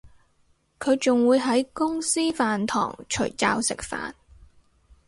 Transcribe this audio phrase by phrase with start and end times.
[0.79, 4.13] 佢仲會喺公司飯堂除罩食飯